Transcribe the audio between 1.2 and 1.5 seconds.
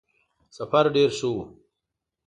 وو.